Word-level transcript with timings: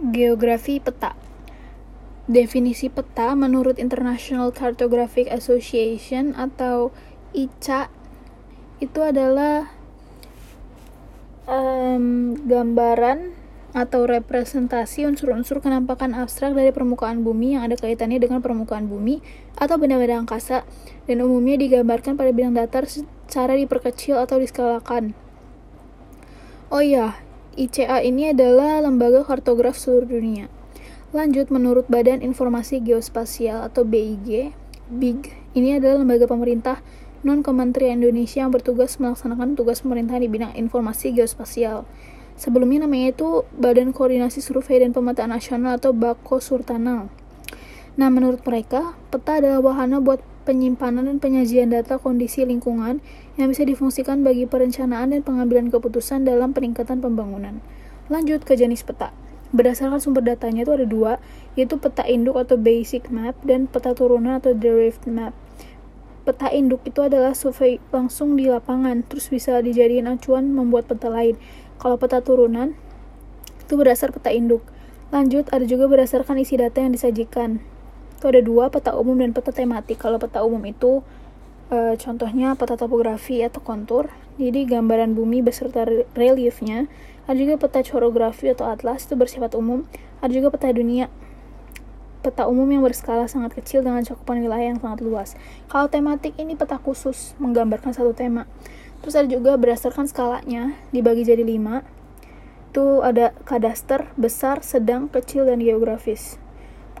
Geografi 0.00 0.80
peta. 0.80 1.12
Definisi 2.24 2.88
peta 2.88 3.36
menurut 3.36 3.76
International 3.76 4.48
Cartographic 4.48 5.28
Association 5.28 6.32
atau 6.40 6.88
ICA 7.36 7.92
itu 8.80 9.00
adalah 9.04 9.68
um, 11.44 12.32
gambaran 12.48 13.36
atau 13.76 14.08
representasi 14.08 15.04
unsur-unsur 15.04 15.60
kenampakan 15.60 16.16
abstrak 16.16 16.56
dari 16.56 16.72
permukaan 16.72 17.20
bumi 17.20 17.60
yang 17.60 17.68
ada 17.68 17.76
kaitannya 17.76 18.18
dengan 18.18 18.40
permukaan 18.40 18.88
bumi 18.88 19.20
atau 19.60 19.76
benda-benda 19.76 20.16
angkasa 20.16 20.64
dan 21.06 21.20
umumnya 21.20 21.60
digambarkan 21.60 22.16
pada 22.16 22.32
bidang 22.32 22.56
datar 22.56 22.88
secara 22.88 23.52
diperkecil 23.52 24.16
atau 24.16 24.40
diskalakan. 24.40 25.12
Oh 26.72 26.80
iya, 26.80 27.20
ICA 27.58 28.06
ini 28.06 28.30
adalah 28.30 28.78
lembaga 28.78 29.26
kartograf 29.26 29.74
seluruh 29.74 30.06
dunia. 30.06 30.46
Lanjut, 31.10 31.50
menurut 31.50 31.90
Badan 31.90 32.22
Informasi 32.22 32.78
Geospasial 32.78 33.66
atau 33.66 33.82
BIG, 33.82 34.54
BIG 34.86 35.34
ini 35.58 35.74
adalah 35.74 36.06
lembaga 36.06 36.30
pemerintah 36.30 36.78
non-kementerian 37.26 38.00
Indonesia 38.00 38.46
yang 38.46 38.54
bertugas 38.54 38.96
melaksanakan 38.96 39.58
tugas 39.58 39.82
pemerintah 39.82 40.16
di 40.16 40.30
bidang 40.30 40.56
informasi 40.56 41.12
geospasial. 41.12 41.84
Sebelumnya 42.40 42.88
namanya 42.88 43.12
itu 43.12 43.44
Badan 43.52 43.92
Koordinasi 43.92 44.40
Survei 44.40 44.80
dan 44.80 44.96
Pemetaan 44.96 45.28
Nasional 45.28 45.76
atau 45.76 45.92
Bako 45.92 46.40
Surtanal. 46.40 47.12
Nah, 48.00 48.08
menurut 48.08 48.40
mereka, 48.46 48.96
peta 49.12 49.42
adalah 49.42 49.60
wahana 49.60 50.00
buat 50.00 50.24
penyimpanan 50.48 51.04
dan 51.04 51.20
penyajian 51.20 51.68
data 51.68 52.00
kondisi 52.00 52.48
lingkungan 52.48 53.04
yang 53.40 53.50
bisa 53.50 53.64
difungsikan 53.64 54.20
bagi 54.20 54.44
perencanaan 54.44 55.16
dan 55.16 55.24
pengambilan 55.24 55.72
keputusan 55.72 56.28
dalam 56.28 56.52
peningkatan 56.52 57.00
pembangunan. 57.00 57.64
Lanjut 58.12 58.44
ke 58.44 58.54
jenis 58.54 58.84
peta. 58.84 59.16
Berdasarkan 59.50 59.98
sumber 59.98 60.22
datanya 60.22 60.62
itu 60.62 60.72
ada 60.76 60.86
dua, 60.86 61.12
yaitu 61.56 61.80
peta 61.80 62.04
induk 62.04 62.36
atau 62.36 62.60
basic 62.60 63.08
map 63.08 63.34
dan 63.42 63.66
peta 63.66 63.96
turunan 63.96 64.38
atau 64.38 64.52
derived 64.52 65.02
map. 65.08 65.32
Peta 66.22 66.52
induk 66.52 66.84
itu 66.84 67.00
adalah 67.00 67.32
survei 67.32 67.80
langsung 67.90 68.36
di 68.36 68.46
lapangan, 68.46 69.02
terus 69.08 69.32
bisa 69.32 69.58
dijadikan 69.64 70.14
acuan 70.14 70.52
membuat 70.52 70.86
peta 70.86 71.10
lain. 71.10 71.34
Kalau 71.80 71.96
peta 71.96 72.22
turunan, 72.22 72.76
itu 73.64 73.72
berdasar 73.74 74.14
peta 74.14 74.30
induk. 74.30 74.62
Lanjut, 75.10 75.50
ada 75.50 75.66
juga 75.66 75.90
berdasarkan 75.90 76.38
isi 76.38 76.54
data 76.54 76.78
yang 76.78 76.94
disajikan 76.94 77.58
itu 78.20 78.28
ada 78.28 78.44
dua 78.44 78.68
peta 78.68 78.92
umum 79.00 79.16
dan 79.16 79.32
peta 79.32 79.48
tematik 79.48 79.96
kalau 79.96 80.20
peta 80.20 80.44
umum 80.44 80.60
itu 80.68 81.00
e, 81.70 81.96
contohnya 81.96 82.58
peta 82.58 82.74
topografi 82.74 83.40
atau 83.40 83.62
kontur. 83.62 84.10
Jadi 84.36 84.66
gambaran 84.66 85.14
bumi 85.14 85.40
beserta 85.40 85.86
reliefnya. 86.12 86.90
Ada 87.30 87.38
juga 87.38 87.54
peta 87.62 87.80
chorografi 87.86 88.50
atau 88.50 88.66
atlas 88.66 89.06
itu 89.06 89.14
bersifat 89.14 89.54
umum. 89.54 89.86
Ada 90.20 90.32
juga 90.34 90.50
peta 90.50 90.68
dunia. 90.74 91.06
Peta 92.20 92.44
umum 92.50 92.68
yang 92.68 92.84
berskala 92.84 93.30
sangat 93.30 93.56
kecil 93.56 93.80
dengan 93.80 94.04
cakupan 94.04 94.44
wilayah 94.44 94.76
yang 94.76 94.80
sangat 94.82 95.00
luas. 95.00 95.38
Kalau 95.72 95.88
tematik 95.88 96.36
ini 96.36 96.58
peta 96.58 96.76
khusus 96.76 97.32
menggambarkan 97.40 97.96
satu 97.96 98.12
tema. 98.12 98.44
Terus 99.00 99.16
ada 99.16 99.28
juga 99.30 99.56
berdasarkan 99.56 100.04
skalanya 100.04 100.76
dibagi 100.92 101.24
jadi 101.24 101.40
lima. 101.40 101.80
Itu 102.68 103.00
ada 103.00 103.32
kadaster, 103.48 104.12
besar, 104.20 104.60
sedang, 104.60 105.08
kecil, 105.08 105.48
dan 105.48 105.64
geografis 105.64 106.36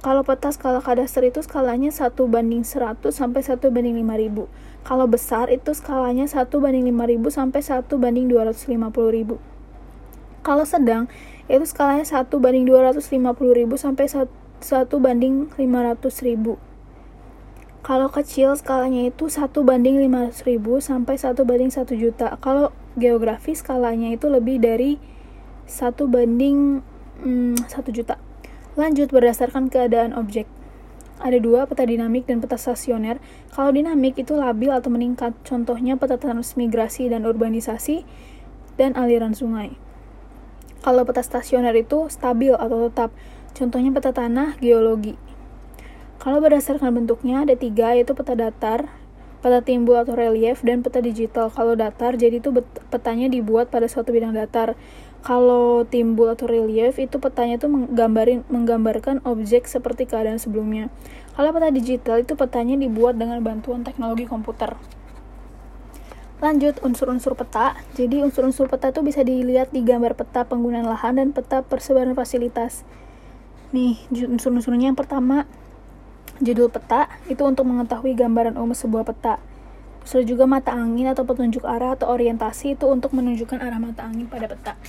kalau 0.00 0.24
peta 0.24 0.48
skala 0.48 0.80
kadaster 0.80 1.20
itu 1.28 1.44
skalanya 1.44 1.92
1 1.92 2.16
banding 2.24 2.64
100 2.64 3.04
sampai 3.12 3.44
1 3.44 3.60
banding 3.68 4.00
5000. 4.00 4.48
Kalau 4.80 5.04
besar 5.04 5.52
itu 5.52 5.76
skalanya 5.76 6.24
1 6.24 6.48
banding 6.56 6.88
5000 6.88 7.28
sampai 7.28 7.60
1 7.60 7.84
banding 8.00 8.32
250.000. 8.32 9.36
Kalau 10.40 10.64
sedang 10.64 11.04
itu 11.52 11.64
skalanya 11.68 12.08
1 12.08 12.32
banding 12.40 12.64
250.000 12.64 13.76
sampai 13.76 14.08
1 14.08 15.04
banding 15.04 15.52
500.000. 15.60 16.56
Kalau 17.84 18.08
kecil 18.08 18.56
skalanya 18.56 19.04
itu 19.04 19.28
1 19.28 19.52
banding 19.60 20.00
500.000 20.00 20.80
sampai 20.80 21.20
1 21.20 21.44
banding 21.44 21.68
1 21.68 21.84
juta. 22.00 22.40
Kalau 22.40 22.72
geografi 22.96 23.52
skalanya 23.52 24.16
itu 24.16 24.32
lebih 24.32 24.64
dari 24.64 24.96
1 25.68 25.92
banding 26.08 26.80
hmm, 27.20 27.68
1 27.68 27.84
juta. 27.92 28.29
Lanjut 28.80 29.12
berdasarkan 29.12 29.68
keadaan 29.68 30.16
objek. 30.16 30.48
Ada 31.20 31.36
dua, 31.36 31.68
peta 31.68 31.84
dinamik 31.84 32.24
dan 32.24 32.40
peta 32.40 32.56
stasioner. 32.56 33.20
Kalau 33.52 33.76
dinamik 33.76 34.16
itu 34.16 34.32
labil 34.32 34.72
atau 34.72 34.88
meningkat, 34.88 35.36
contohnya 35.44 36.00
peta 36.00 36.16
transmigrasi 36.16 37.12
dan 37.12 37.28
urbanisasi 37.28 38.08
dan 38.80 38.96
aliran 38.96 39.36
sungai. 39.36 39.76
Kalau 40.80 41.04
peta 41.04 41.20
stasioner 41.20 41.76
itu 41.76 42.08
stabil 42.08 42.56
atau 42.56 42.88
tetap, 42.88 43.12
contohnya 43.52 43.92
peta 43.92 44.16
tanah, 44.16 44.56
geologi. 44.64 45.20
Kalau 46.16 46.40
berdasarkan 46.40 47.04
bentuknya 47.04 47.44
ada 47.44 47.52
tiga, 47.60 47.92
yaitu 47.92 48.16
peta 48.16 48.32
datar, 48.32 48.88
peta 49.44 49.60
timbul 49.60 50.00
atau 50.00 50.16
relief, 50.16 50.64
dan 50.64 50.80
peta 50.80 51.04
digital. 51.04 51.52
Kalau 51.52 51.76
datar, 51.76 52.16
jadi 52.16 52.40
itu 52.40 52.48
petanya 52.88 53.28
dibuat 53.28 53.68
pada 53.68 53.92
suatu 53.92 54.08
bidang 54.08 54.32
datar 54.32 54.72
kalau 55.20 55.84
timbul 55.84 56.32
atau 56.32 56.48
relief 56.48 56.96
itu 56.96 57.20
petanya 57.20 57.60
itu 57.60 57.68
menggambarin 57.68 58.40
menggambarkan 58.48 59.20
objek 59.28 59.68
seperti 59.68 60.08
keadaan 60.08 60.40
sebelumnya. 60.40 60.88
Kalau 61.36 61.52
peta 61.52 61.68
digital 61.68 62.24
itu 62.24 62.32
petanya 62.32 62.80
dibuat 62.80 63.20
dengan 63.20 63.36
bantuan 63.44 63.84
teknologi 63.84 64.24
komputer. 64.24 64.80
Lanjut 66.40 66.80
unsur-unsur 66.80 67.36
peta. 67.36 67.76
Jadi 68.00 68.24
unsur-unsur 68.24 68.72
peta 68.72 68.88
itu 68.88 69.04
bisa 69.04 69.20
dilihat 69.20 69.76
di 69.76 69.84
gambar 69.84 70.16
peta 70.16 70.48
penggunaan 70.48 70.88
lahan 70.88 71.20
dan 71.20 71.36
peta 71.36 71.60
persebaran 71.60 72.16
fasilitas. 72.16 72.88
Nih, 73.76 74.00
unsur-unsurnya 74.08 74.88
yang 74.88 74.96
pertama 74.96 75.44
judul 76.40 76.72
peta 76.72 77.12
itu 77.28 77.44
untuk 77.44 77.68
mengetahui 77.68 78.16
gambaran 78.16 78.56
umum 78.56 78.72
sebuah 78.72 79.04
peta. 79.04 79.36
Terus 80.00 80.24
juga 80.24 80.48
mata 80.48 80.72
angin 80.72 81.12
atau 81.12 81.28
petunjuk 81.28 81.68
arah 81.68 81.92
atau 81.92 82.08
orientasi 82.08 82.72
itu 82.80 82.88
untuk 82.88 83.12
menunjukkan 83.12 83.60
arah 83.60 83.76
mata 83.76 84.08
angin 84.08 84.24
pada 84.24 84.48
peta 84.48 84.80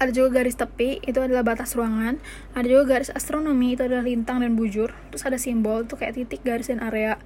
ada 0.00 0.16
juga 0.16 0.40
garis 0.40 0.56
tepi 0.56 1.04
itu 1.04 1.20
adalah 1.20 1.44
batas 1.44 1.76
ruangan. 1.76 2.16
Ada 2.56 2.64
juga 2.64 2.96
garis 2.96 3.12
astronomi 3.12 3.76
itu 3.76 3.84
adalah 3.84 4.00
lintang 4.00 4.40
dan 4.40 4.56
bujur. 4.56 4.96
Terus 5.12 5.28
ada 5.28 5.36
simbol 5.36 5.84
itu 5.84 5.92
kayak 6.00 6.16
titik 6.16 6.40
garis 6.40 6.72
dan 6.72 6.80
area. 6.80 7.20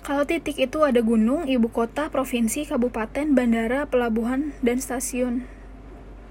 Kalau 0.00 0.24
titik 0.24 0.56
itu 0.56 0.80
ada 0.80 1.04
gunung 1.04 1.44
ibu 1.44 1.68
kota 1.68 2.08
provinsi 2.08 2.64
kabupaten 2.72 3.36
bandara 3.36 3.84
pelabuhan 3.84 4.56
dan 4.64 4.80
stasiun. 4.80 5.44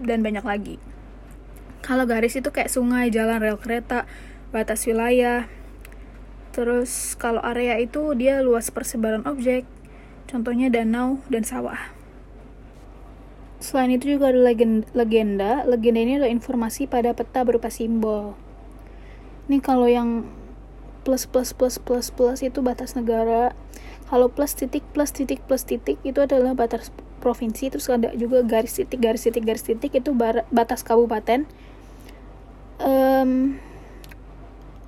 Dan 0.01 0.25
banyak 0.25 0.41
lagi. 0.41 0.75
Kalau 1.85 2.09
garis 2.09 2.33
itu 2.33 2.49
kayak 2.49 2.73
sungai 2.73 3.13
jalan 3.13 3.37
rel 3.37 3.61
kereta 3.61 4.09
batas 4.49 4.89
wilayah. 4.89 5.45
Terus 6.49 7.13
kalau 7.13 7.45
area 7.45 7.77
itu 7.77 8.17
dia 8.17 8.41
luas 8.41 8.73
persebaran 8.73 9.29
objek. 9.29 9.69
Contohnya 10.25 10.73
danau 10.73 11.21
dan 11.29 11.45
sawah 11.45 12.00
Selain 13.61 13.93
itu 13.93 14.17
juga 14.17 14.33
ada 14.33 14.41
legenda, 14.41 15.61
legenda. 15.69 16.01
Ini 16.01 16.17
adalah 16.17 16.33
informasi 16.33 16.89
pada 16.89 17.13
peta 17.13 17.45
berupa 17.45 17.69
simbol. 17.69 18.33
Ini 19.45 19.61
kalau 19.61 19.85
yang 19.85 20.25
plus 21.05 21.29
plus 21.29 21.53
plus 21.53 21.77
plus 21.77 22.09
plus 22.09 22.41
itu 22.41 22.65
batas 22.65 22.97
negara. 22.97 23.53
Kalau 24.09 24.33
plus 24.33 24.57
titik 24.57 24.81
plus 24.97 25.13
titik 25.13 25.45
plus 25.45 25.61
titik 25.61 26.01
itu 26.01 26.25
adalah 26.25 26.57
batas 26.57 26.89
provinsi. 27.21 27.69
Terus 27.69 27.85
ada 27.93 28.09
juga 28.17 28.41
garis 28.41 28.81
titik 28.81 28.97
garis 28.97 29.29
titik 29.29 29.45
garis 29.45 29.61
titik 29.61 29.93
itu 29.93 30.09
batas 30.49 30.81
kabupaten. 30.81 31.45
Um, 32.81 33.61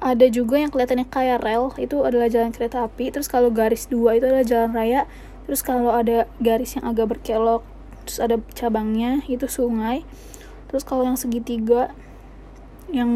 ada 0.02 0.26
juga 0.34 0.58
yang 0.58 0.74
kelihatannya 0.74 1.06
kayak 1.14 1.46
rel 1.46 1.70
itu 1.78 2.02
adalah 2.02 2.26
jalan 2.26 2.50
kereta 2.50 2.90
api. 2.90 3.14
Terus 3.14 3.30
kalau 3.30 3.54
garis 3.54 3.86
dua 3.86 4.18
itu 4.18 4.26
adalah 4.26 4.44
jalan 4.50 4.74
raya. 4.74 5.06
Terus 5.46 5.62
kalau 5.62 5.94
ada 5.94 6.26
garis 6.42 6.74
yang 6.74 6.90
agak 6.90 7.14
berkelok 7.14 7.62
terus 8.06 8.20
ada 8.20 8.36
cabangnya 8.56 9.24
itu 9.26 9.48
sungai. 9.48 10.08
Terus 10.70 10.84
kalau 10.84 11.06
yang 11.06 11.20
segitiga 11.20 11.94
yang 12.94 13.10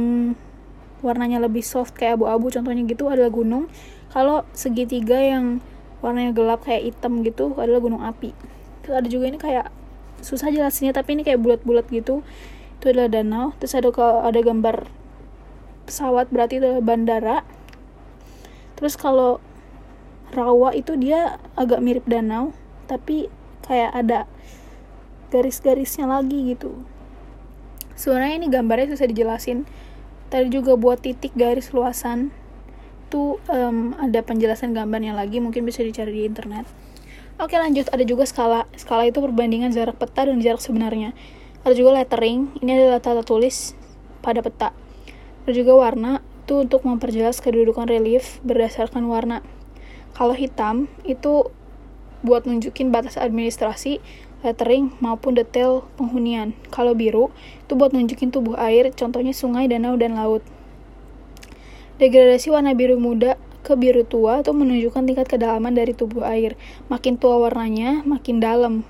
warnanya 1.05 1.37
lebih 1.37 1.61
soft 1.61 1.93
kayak 1.93 2.17
abu-abu 2.17 2.49
contohnya 2.49 2.83
gitu 2.85 3.09
adalah 3.11 3.29
gunung. 3.29 3.69
Kalau 4.09 4.47
segitiga 4.55 5.19
yang 5.21 5.61
warnanya 6.01 6.33
gelap 6.33 6.65
kayak 6.65 6.93
hitam 6.93 7.21
gitu 7.21 7.53
adalah 7.57 7.81
gunung 7.81 8.01
api. 8.01 8.33
Terus 8.81 8.95
ada 8.97 9.07
juga 9.09 9.25
ini 9.29 9.37
kayak 9.37 9.69
susah 10.23 10.49
jelasinnya 10.49 10.95
tapi 10.95 11.19
ini 11.19 11.21
kayak 11.21 11.41
bulat-bulat 11.41 11.85
gitu. 11.93 12.25
Itu 12.81 12.93
adalah 12.93 13.09
danau. 13.09 13.53
Terus 13.61 13.73
ada 13.77 13.89
kalau 13.93 14.25
ada 14.25 14.39
gambar 14.41 14.89
pesawat 15.85 16.29
berarti 16.33 16.59
itu 16.59 16.65
adalah 16.65 16.85
bandara. 16.85 17.37
Terus 18.77 18.97
kalau 18.97 19.41
rawa 20.33 20.75
itu 20.75 20.99
dia 20.99 21.39
agak 21.55 21.79
mirip 21.79 22.03
danau 22.03 22.51
tapi 22.87 23.31
kayak 23.63 23.91
ada 23.95 24.19
garis-garisnya 25.29 26.07
lagi 26.07 26.55
gitu. 26.55 26.73
Sebenarnya 27.97 28.35
ini 28.37 28.47
gambarnya 28.47 28.93
susah 28.93 29.09
dijelasin. 29.09 29.65
Tadi 30.27 30.51
juga 30.51 30.75
buat 30.75 30.99
titik 31.01 31.33
garis 31.33 31.71
luasan 31.71 32.35
tuh 33.07 33.39
um, 33.47 33.95
ada 33.95 34.19
penjelasan 34.19 34.75
gambarnya 34.75 35.15
lagi 35.15 35.39
mungkin 35.39 35.63
bisa 35.63 35.81
dicari 35.81 36.11
di 36.11 36.23
internet. 36.27 36.67
Oke 37.37 37.57
lanjut. 37.57 37.87
Ada 37.93 38.03
juga 38.03 38.25
skala. 38.25 38.65
Skala 38.73 39.07
itu 39.07 39.21
perbandingan 39.21 39.69
jarak 39.69 39.97
peta 40.01 40.25
dan 40.25 40.41
jarak 40.41 40.59
sebenarnya. 40.59 41.13
Ada 41.63 41.73
juga 41.77 41.97
lettering. 42.01 42.53
Ini 42.61 42.71
adalah 42.77 43.01
tata 43.01 43.21
tulis 43.21 43.77
pada 44.25 44.41
peta. 44.41 44.73
Ada 45.45 45.53
juga 45.53 45.77
warna. 45.77 46.19
Itu 46.47 46.63
untuk 46.63 46.81
memperjelas 46.87 47.43
kedudukan 47.43 47.85
relief 47.85 48.39
berdasarkan 48.41 49.05
warna. 49.05 49.45
Kalau 50.17 50.33
hitam 50.33 50.89
itu 51.05 51.53
buat 52.25 52.49
nunjukin 52.49 52.89
batas 52.89 53.21
administrasi 53.21 54.01
lettering 54.45 54.93
maupun 55.01 55.37
detail 55.37 55.87
penghunian. 55.97 56.53
Kalau 56.69 56.93
biru, 56.93 57.33
itu 57.65 57.73
buat 57.73 57.93
nunjukin 57.93 58.29
tubuh 58.29 58.57
air, 58.57 58.89
contohnya 58.93 59.33
sungai, 59.33 59.65
danau, 59.65 59.97
dan 59.97 60.17
laut. 60.17 60.45
Degradasi 61.97 62.53
warna 62.53 62.77
biru 62.77 63.01
muda 63.01 63.41
ke 63.65 63.73
biru 63.73 64.05
tua 64.05 64.45
itu 64.45 64.53
menunjukkan 64.53 65.03
tingkat 65.03 65.27
kedalaman 65.27 65.73
dari 65.73 65.97
tubuh 65.97 66.21
air. 66.23 66.53
Makin 66.87 67.17
tua 67.17 67.41
warnanya, 67.41 68.05
makin 68.05 68.37
dalam. 68.37 68.85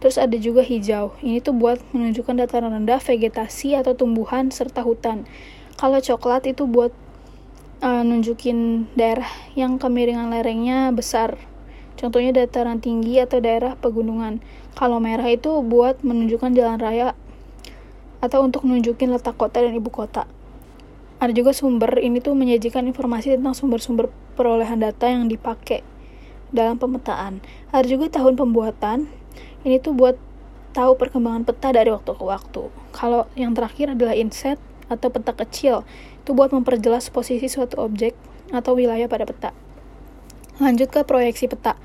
Terus 0.00 0.16
ada 0.16 0.34
juga 0.40 0.64
hijau. 0.64 1.12
Ini 1.20 1.44
tuh 1.44 1.52
buat 1.52 1.78
menunjukkan 1.92 2.40
dataran 2.40 2.72
rendah, 2.72 2.98
vegetasi 2.98 3.76
atau 3.76 3.92
tumbuhan 3.92 4.48
serta 4.48 4.80
hutan. 4.80 5.28
Kalau 5.76 6.00
coklat 6.00 6.48
itu 6.48 6.64
buat 6.64 6.90
uh, 7.84 8.00
nunjukin 8.00 8.88
daerah 8.96 9.28
yang 9.52 9.76
kemiringan 9.76 10.32
lerengnya 10.32 10.88
besar. 10.90 11.36
Contohnya 12.00 12.32
dataran 12.32 12.80
tinggi 12.80 13.20
atau 13.20 13.44
daerah 13.44 13.76
pegunungan. 13.76 14.40
Kalau 14.74 14.98
merah 15.02 15.26
itu 15.28 15.62
buat 15.64 16.02
menunjukkan 16.02 16.54
jalan 16.56 16.78
raya 16.78 17.14
atau 18.20 18.44
untuk 18.44 18.68
menunjukin 18.68 19.10
letak 19.10 19.36
kota 19.36 19.64
dan 19.64 19.72
ibu 19.72 19.88
kota. 19.88 20.28
Ada 21.20 21.36
juga 21.36 21.52
sumber, 21.52 22.00
ini 22.00 22.20
tuh 22.24 22.32
menyajikan 22.32 22.88
informasi 22.88 23.36
tentang 23.36 23.52
sumber-sumber 23.52 24.08
perolehan 24.40 24.80
data 24.80 25.04
yang 25.04 25.28
dipakai 25.28 25.84
dalam 26.48 26.80
pemetaan. 26.80 27.44
Ada 27.76 27.84
juga 27.84 28.08
tahun 28.08 28.40
pembuatan, 28.40 29.04
ini 29.64 29.76
tuh 29.84 29.92
buat 29.92 30.16
tahu 30.72 30.96
perkembangan 30.96 31.44
peta 31.44 31.76
dari 31.76 31.92
waktu 31.92 32.10
ke 32.14 32.24
waktu. 32.24 32.62
Kalau 32.96 33.28
yang 33.36 33.52
terakhir 33.52 33.92
adalah 33.92 34.16
inset 34.16 34.56
atau 34.88 35.12
peta 35.12 35.36
kecil, 35.36 35.84
itu 36.24 36.32
buat 36.32 36.56
memperjelas 36.56 37.12
posisi 37.12 37.52
suatu 37.52 37.84
objek 37.84 38.16
atau 38.50 38.72
wilayah 38.72 39.06
pada 39.06 39.28
peta. 39.28 39.50
Lanjut 40.56 40.88
ke 40.88 41.04
proyeksi 41.04 41.52
peta. 41.52 41.76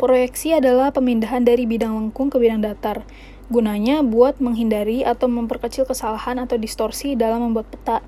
Proyeksi 0.00 0.56
adalah 0.56 0.96
pemindahan 0.96 1.44
dari 1.44 1.68
bidang 1.68 1.92
lengkung 1.92 2.32
ke 2.32 2.40
bidang 2.40 2.64
datar. 2.64 3.04
Gunanya 3.52 4.00
buat 4.00 4.40
menghindari 4.40 5.04
atau 5.04 5.28
memperkecil 5.28 5.84
kesalahan 5.84 6.40
atau 6.40 6.56
distorsi 6.56 7.20
dalam 7.20 7.44
membuat 7.44 7.68
peta. 7.68 8.00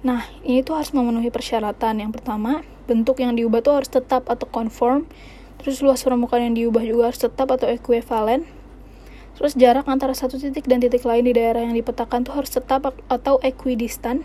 Nah, 0.00 0.24
ini 0.40 0.64
tuh 0.64 0.80
harus 0.80 0.96
memenuhi 0.96 1.28
persyaratan. 1.28 2.00
Yang 2.00 2.16
pertama, 2.16 2.64
bentuk 2.88 3.20
yang 3.20 3.36
diubah 3.36 3.60
tuh 3.60 3.76
harus 3.76 3.92
tetap 3.92 4.24
atau 4.32 4.48
conform. 4.48 5.04
Terus 5.60 5.84
luas 5.84 6.00
permukaan 6.00 6.48
yang 6.48 6.56
diubah 6.56 6.80
juga 6.80 7.12
harus 7.12 7.20
tetap 7.20 7.52
atau 7.52 7.68
equivalent. 7.68 8.48
Terus 9.36 9.52
jarak 9.52 9.84
antara 9.84 10.16
satu 10.16 10.40
titik 10.40 10.64
dan 10.64 10.80
titik 10.80 11.04
lain 11.04 11.28
di 11.28 11.36
daerah 11.36 11.60
yang 11.60 11.76
dipetakan 11.76 12.24
tuh 12.24 12.40
harus 12.40 12.56
tetap 12.56 12.88
atau 13.12 13.36
equidistant. 13.44 14.24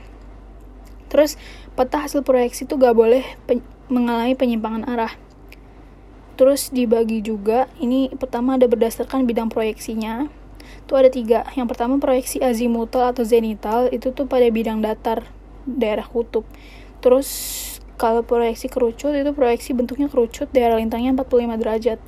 Terus 1.12 1.36
peta 1.76 2.00
hasil 2.00 2.24
proyeksi 2.24 2.64
tuh 2.64 2.80
gak 2.80 2.96
boleh 2.96 3.28
pen 3.44 3.60
mengalami 3.92 4.40
penyimpangan 4.40 4.88
arah. 4.88 5.20
Terus 6.40 6.72
dibagi 6.72 7.20
juga, 7.20 7.68
ini 7.84 8.08
pertama 8.16 8.56
ada 8.56 8.64
berdasarkan 8.64 9.28
bidang 9.28 9.52
proyeksinya. 9.52 10.32
Tuh 10.88 10.96
ada 10.96 11.12
tiga. 11.12 11.44
Yang 11.52 11.76
pertama 11.76 12.00
proyeksi 12.00 12.40
azimutal 12.40 13.12
atau 13.12 13.28
zenital, 13.28 13.92
itu 13.92 14.16
tuh 14.16 14.24
pada 14.24 14.48
bidang 14.48 14.80
datar 14.80 15.28
daerah 15.68 16.08
kutub. 16.08 16.48
Terus 17.04 17.28
kalau 18.00 18.24
proyeksi 18.24 18.72
kerucut 18.72 19.12
itu 19.12 19.36
proyeksi 19.36 19.76
bentuknya 19.76 20.08
kerucut 20.08 20.48
daerah 20.56 20.80
lintangnya 20.80 21.12
45 21.12 21.60
derajat. 21.60 22.00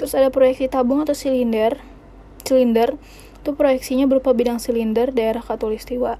Terus 0.00 0.12
ada 0.16 0.32
proyeksi 0.32 0.72
tabung 0.72 1.04
atau 1.04 1.12
silinder. 1.12 1.76
Silinder 2.48 2.96
itu 3.44 3.52
proyeksinya 3.52 4.08
berupa 4.08 4.32
bidang 4.32 4.56
silinder 4.56 5.12
daerah 5.12 5.44
katulistiwa. 5.44 6.16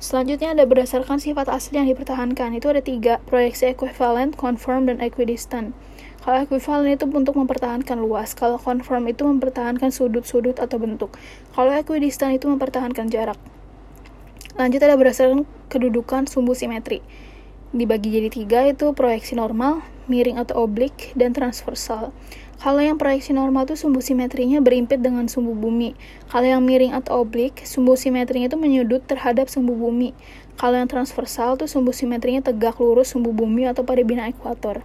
Selanjutnya 0.00 0.56
ada 0.56 0.64
berdasarkan 0.64 1.20
sifat 1.20 1.52
asli 1.52 1.76
yang 1.76 1.92
dipertahankan. 1.92 2.56
Itu 2.56 2.72
ada 2.72 2.80
tiga, 2.80 3.20
proyeksi 3.28 3.76
equivalent, 3.76 4.38
conform, 4.38 4.88
dan 4.88 5.02
equidistant. 5.04 5.76
Kalau 6.28 6.44
equivalent 6.44 6.92
itu 6.92 7.08
untuk 7.08 7.40
mempertahankan 7.40 7.96
luas. 8.04 8.36
Kalau 8.36 8.60
conform 8.60 9.08
itu 9.08 9.24
mempertahankan 9.24 9.88
sudut-sudut 9.88 10.60
atau 10.60 10.76
bentuk. 10.76 11.16
Kalau 11.56 11.72
equidistant 11.72 12.36
itu 12.36 12.52
mempertahankan 12.52 13.08
jarak. 13.08 13.40
Lanjut 14.60 14.84
ada 14.84 15.00
berdasarkan 15.00 15.48
kedudukan 15.72 16.28
sumbu 16.28 16.52
simetri. 16.52 17.00
Dibagi 17.72 18.12
jadi 18.12 18.28
tiga 18.28 18.60
itu 18.68 18.92
proyeksi 18.92 19.40
normal, 19.40 19.80
miring 20.04 20.36
atau 20.36 20.68
oblik, 20.68 21.16
dan 21.16 21.32
transversal. 21.32 22.12
Kalau 22.60 22.84
yang 22.84 23.00
proyeksi 23.00 23.32
normal 23.32 23.64
itu 23.64 23.80
sumbu 23.80 24.04
simetrinya 24.04 24.60
berimpit 24.60 25.00
dengan 25.00 25.32
sumbu 25.32 25.56
bumi. 25.56 25.96
Kalau 26.28 26.44
yang 26.44 26.60
miring 26.60 26.92
atau 26.92 27.24
oblik, 27.24 27.64
sumbu 27.64 27.96
simetrinya 27.96 28.52
itu 28.52 28.60
menyudut 28.60 29.00
terhadap 29.08 29.48
sumbu 29.48 29.72
bumi. 29.72 30.12
Kalau 30.60 30.76
yang 30.76 30.92
transversal 30.92 31.56
itu 31.56 31.64
sumbu 31.64 31.96
simetrinya 31.96 32.44
tegak 32.44 32.76
lurus 32.76 33.16
sumbu 33.16 33.32
bumi 33.32 33.64
atau 33.64 33.80
pada 33.80 34.04
bina 34.04 34.28
ekuator. 34.28 34.84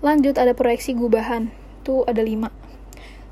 Lanjut 0.00 0.40
ada 0.40 0.56
proyeksi 0.56 0.96
gubahan. 0.96 1.52
Itu 1.84 2.08
ada 2.08 2.24
lima. 2.24 2.48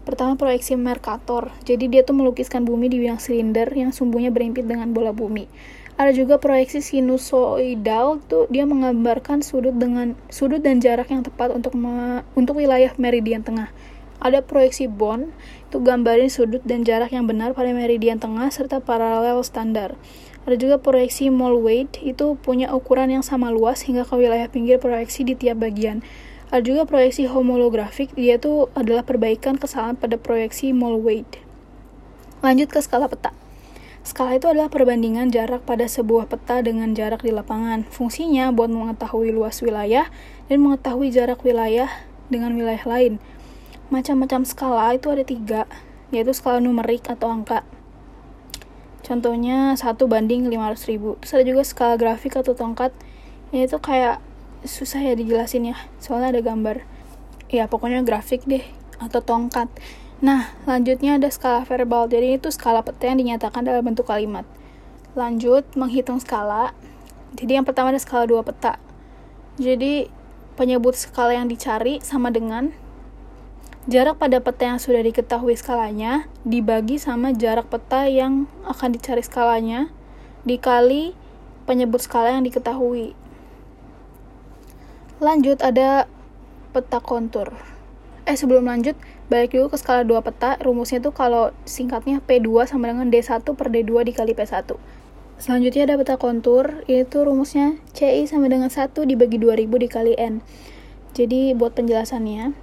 Pertama 0.05 0.37
proyeksi 0.37 0.77
Mercator. 0.77 1.49
Jadi 1.65 1.89
dia 1.89 2.05
tuh 2.05 2.13
melukiskan 2.13 2.69
bumi 2.69 2.93
di 2.93 3.01
bidang 3.01 3.21
silinder 3.21 3.73
yang 3.73 3.89
sumbunya 3.89 4.29
berimpit 4.29 4.69
dengan 4.69 4.93
bola 4.93 5.17
bumi. 5.17 5.49
Ada 5.97 6.13
juga 6.13 6.37
proyeksi 6.37 6.85
sinusoidal 6.85 8.21
tuh 8.29 8.47
dia 8.53 8.69
menggambarkan 8.69 9.41
sudut 9.41 9.73
dengan 9.81 10.13
sudut 10.29 10.61
dan 10.61 10.81
jarak 10.85 11.09
yang 11.09 11.25
tepat 11.25 11.57
untuk 11.57 11.73
me, 11.73 12.21
untuk 12.37 12.61
wilayah 12.61 12.93
meridian 13.01 13.41
tengah. 13.41 13.73
Ada 14.21 14.45
proyeksi 14.45 14.93
Bond, 14.93 15.33
itu 15.71 15.79
gambarin 15.81 16.29
sudut 16.29 16.61
dan 16.69 16.85
jarak 16.85 17.17
yang 17.17 17.25
benar 17.25 17.57
pada 17.57 17.73
meridian 17.73 18.21
tengah 18.21 18.51
serta 18.53 18.85
paralel 18.85 19.41
standar. 19.41 19.97
Ada 20.45 20.57
juga 20.61 20.77
proyeksi 20.81 21.33
Mollweed, 21.33 22.03
itu 22.03 22.35
punya 22.41 22.73
ukuran 22.77 23.09
yang 23.09 23.25
sama 23.25 23.53
luas 23.53 23.85
hingga 23.87 24.03
ke 24.05 24.15
wilayah 24.19 24.51
pinggir 24.51 24.77
proyeksi 24.81 25.23
di 25.23 25.35
tiap 25.39 25.63
bagian. 25.63 26.03
Ada 26.49 26.65
juga 26.65 26.89
proyeksi 26.89 27.29
homolografik, 27.29 28.17
dia 28.17 28.41
tuh 28.41 28.73
adalah 28.73 29.05
perbaikan 29.05 29.61
kesalahan 29.61 30.01
pada 30.01 30.17
proyeksi 30.17 30.73
Mollweed. 30.73 31.45
Lanjut 32.41 32.73
ke 32.73 32.81
skala 32.81 33.05
peta. 33.05 33.37
Skala 34.01 34.41
itu 34.41 34.49
adalah 34.49 34.73
perbandingan 34.73 35.29
jarak 35.29 35.69
pada 35.69 35.85
sebuah 35.85 36.25
peta 36.33 36.65
dengan 36.65 36.97
jarak 36.97 37.21
di 37.21 37.37
lapangan. 37.37 37.85
Fungsinya 37.93 38.49
buat 38.49 38.73
mengetahui 38.73 39.29
luas 39.29 39.61
wilayah 39.61 40.09
dan 40.49 40.65
mengetahui 40.65 41.13
jarak 41.13 41.45
wilayah 41.45 41.93
dengan 42.33 42.57
wilayah 42.57 42.81
lain. 42.89 43.21
Macam-macam 43.93 44.49
skala 44.49 44.97
itu 44.97 45.13
ada 45.13 45.29
tiga, 45.29 45.69
yaitu 46.09 46.33
skala 46.33 46.65
numerik 46.65 47.05
atau 47.13 47.29
angka. 47.29 47.61
Contohnya 49.05 49.77
1 49.77 49.85
banding 50.09 50.49
500 50.49 50.89
ribu. 50.89 51.21
Terus 51.21 51.33
ada 51.37 51.45
juga 51.45 51.63
skala 51.69 52.01
grafik 52.01 52.41
atau 52.41 52.57
tongkat, 52.57 52.97
yaitu 53.53 53.77
kayak 53.77 54.25
susah 54.65 55.03
ya 55.03 55.15
dijelasin 55.15 55.75
ya, 55.75 55.77
soalnya 56.03 56.39
ada 56.39 56.43
gambar. 56.43 56.83
Ya 57.49 57.67
pokoknya 57.67 58.05
grafik 58.05 58.45
deh, 58.45 58.63
atau 58.99 59.23
tongkat. 59.23 59.71
Nah, 60.19 60.51
lanjutnya 60.67 61.17
ada 61.17 61.31
skala 61.31 61.63
verbal. 61.63 62.11
Jadi 62.11 62.43
itu 62.43 62.51
skala 62.51 62.83
peta 62.83 63.07
yang 63.07 63.23
dinyatakan 63.23 63.63
dalam 63.63 63.87
bentuk 63.87 64.11
kalimat. 64.11 64.43
Lanjut, 65.15 65.63
menghitung 65.79 66.19
skala. 66.19 66.75
Jadi 67.39 67.59
yang 67.59 67.67
pertama 67.67 67.95
ada 67.95 68.03
skala 68.03 68.27
dua 68.27 68.43
peta. 68.43 68.83
Jadi 69.59 70.11
penyebut 70.59 70.99
skala 70.99 71.39
yang 71.39 71.47
dicari 71.47 72.03
sama 72.03 72.35
dengan 72.35 72.75
jarak 73.91 74.19
pada 74.23 74.39
peta 74.39 74.69
yang 74.69 74.79
sudah 74.79 75.01
diketahui 75.03 75.57
skalanya 75.57 76.29
dibagi 76.45 77.01
sama 77.01 77.33
jarak 77.33 77.71
peta 77.73 78.05
yang 78.05 78.45
akan 78.69 78.95
dicari 78.95 79.25
skalanya 79.25 79.89
dikali 80.45 81.15
penyebut 81.67 82.03
skala 82.03 82.35
yang 82.39 82.47
diketahui. 82.47 83.18
Lanjut 85.19 85.59
ada 85.67 86.07
peta 86.71 87.03
kontur. 87.03 87.51
Eh 88.23 88.39
sebelum 88.39 88.71
lanjut, 88.71 88.95
balik 89.27 89.51
dulu 89.51 89.75
ke 89.75 89.77
skala 89.83 90.07
2 90.07 90.15
peta, 90.23 90.55
rumusnya 90.63 91.03
tuh 91.03 91.11
kalau 91.11 91.51
singkatnya 91.67 92.23
P2 92.23 92.71
sama 92.71 92.87
dengan 92.87 93.11
D1 93.11 93.43
per 93.43 93.67
D2 93.67 94.15
dikali 94.15 94.39
P1. 94.39 94.79
Selanjutnya 95.43 95.91
ada 95.91 95.99
peta 95.99 96.15
kontur, 96.23 96.87
itu 96.87 97.19
rumusnya 97.27 97.83
CI 97.99 98.31
sama 98.31 98.47
dengan 98.47 98.71
1 98.71 98.95
dibagi 98.95 99.43
2000 99.43 99.83
dikali 99.91 100.15
N. 100.15 100.39
Jadi 101.19 101.51
buat 101.51 101.75
penjelasannya, 101.75 102.55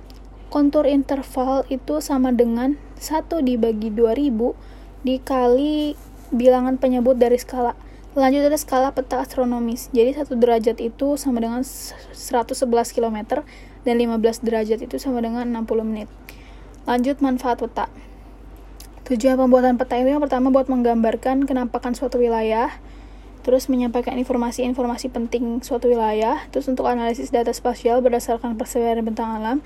kontur 0.48 0.88
interval 0.88 1.68
itu 1.68 2.00
sama 2.00 2.32
dengan 2.32 2.80
1 2.96 3.44
dibagi 3.44 3.92
2000 3.92 4.56
dikali 5.04 6.00
bilangan 6.32 6.80
penyebut 6.80 7.20
dari 7.20 7.36
skala. 7.36 7.76
Lanjut 8.16 8.48
ada 8.48 8.56
skala 8.56 8.96
peta 8.96 9.20
astronomis. 9.20 9.92
Jadi 9.92 10.16
1 10.16 10.40
derajat 10.40 10.80
itu 10.80 11.20
sama 11.20 11.44
dengan 11.44 11.68
111 11.68 12.96
km 12.96 13.44
dan 13.84 13.96
15 14.00 14.40
derajat 14.40 14.80
itu 14.88 14.96
sama 14.96 15.20
dengan 15.20 15.44
60 15.52 15.84
menit. 15.84 16.08
Lanjut 16.88 17.20
manfaat 17.20 17.60
peta. 17.60 17.92
Tujuan 19.12 19.36
pembuatan 19.36 19.76
peta 19.76 20.00
itu 20.00 20.16
yang 20.16 20.24
pertama 20.24 20.48
buat 20.48 20.72
menggambarkan 20.72 21.44
kenampakan 21.44 21.92
suatu 21.92 22.16
wilayah, 22.16 22.72
terus 23.44 23.68
menyampaikan 23.68 24.16
informasi-informasi 24.16 25.12
penting 25.12 25.60
suatu 25.60 25.92
wilayah, 25.92 26.40
terus 26.56 26.72
untuk 26.72 26.88
analisis 26.88 27.36
data 27.36 27.52
spasial 27.52 28.00
berdasarkan 28.00 28.56
persebaran 28.56 29.04
bentang 29.04 29.44
alam, 29.44 29.60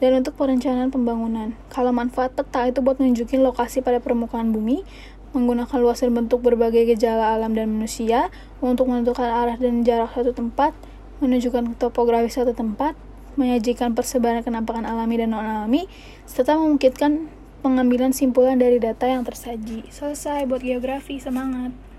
dan 0.00 0.16
untuk 0.16 0.34
perencanaan 0.34 0.88
pembangunan. 0.88 1.54
Kalau 1.68 1.92
manfaat 1.92 2.32
peta 2.32 2.66
itu 2.66 2.80
buat 2.80 2.96
nunjukin 2.98 3.44
lokasi 3.44 3.84
pada 3.84 4.00
permukaan 4.00 4.50
bumi, 4.50 4.82
menggunakan 5.36 5.78
luas 5.78 6.02
dan 6.02 6.16
bentuk 6.16 6.42
berbagai 6.42 6.96
gejala 6.96 7.36
alam 7.38 7.54
dan 7.54 7.70
manusia 7.70 8.32
untuk 8.58 8.90
menentukan 8.90 9.28
arah 9.28 9.54
dan 9.60 9.86
jarak 9.86 10.10
suatu 10.10 10.34
tempat, 10.34 10.74
menunjukkan 11.22 11.78
topografi 11.78 12.32
suatu 12.32 12.56
tempat, 12.56 12.98
menyajikan 13.38 13.94
persebaran 13.94 14.42
kenampakan 14.42 14.88
alami 14.88 15.20
dan 15.20 15.36
non-alami, 15.36 15.86
serta 16.26 16.58
memungkinkan 16.58 17.30
pengambilan 17.60 18.10
simpulan 18.16 18.56
dari 18.56 18.80
data 18.80 19.06
yang 19.06 19.22
tersaji. 19.22 19.86
Selesai 19.92 20.48
buat 20.48 20.64
geografi, 20.64 21.20
semangat! 21.20 21.89